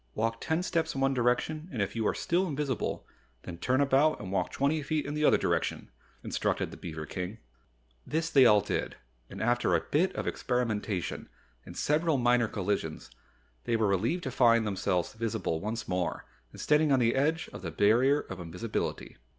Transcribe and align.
"Walk 0.15 0.41
ten 0.41 0.63
steps 0.63 0.95
in 0.95 1.01
one 1.01 1.13
direction 1.13 1.69
and 1.71 1.79
if 1.79 1.95
you 1.95 2.07
are 2.07 2.15
still 2.15 2.47
invisible, 2.47 3.05
then 3.43 3.59
turn 3.59 3.79
about 3.81 4.19
and 4.19 4.31
walk 4.31 4.49
twenty 4.49 4.81
feet 4.81 5.05
in 5.05 5.13
the 5.13 5.23
other 5.23 5.37
direction," 5.37 5.91
instructed 6.23 6.71
the 6.71 6.77
beaver 6.77 7.05
King. 7.05 7.37
This 8.03 8.27
they 8.31 8.47
all 8.47 8.61
did 8.61 8.95
and 9.29 9.39
after 9.43 9.75
a 9.75 9.79
bit 9.79 10.11
of 10.15 10.25
experimentation 10.25 11.29
and 11.67 11.77
several 11.77 12.17
minor 12.17 12.47
collisions, 12.47 13.11
they 13.65 13.75
were 13.75 13.85
relieved 13.85 14.23
to 14.23 14.31
find 14.31 14.65
themselves 14.65 15.13
visible 15.13 15.59
once 15.61 15.87
more 15.87 16.25
and 16.51 16.59
standing 16.59 16.91
on 16.91 16.97
the 16.97 17.13
edge 17.13 17.47
of 17.53 17.61
the 17.61 17.69
Barrier 17.69 18.21
of 18.21 18.39
Invisibility. 18.39 19.17